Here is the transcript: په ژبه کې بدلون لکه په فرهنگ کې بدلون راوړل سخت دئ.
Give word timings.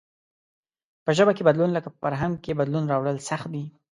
په 1.03 1.11
ژبه 1.17 1.31
کې 1.35 1.43
بدلون 1.47 1.71
لکه 1.73 1.89
په 1.93 1.97
فرهنگ 2.03 2.33
کې 2.43 2.57
بدلون 2.59 2.85
راوړل 2.91 3.17
سخت 3.29 3.47
دئ. 3.53 3.65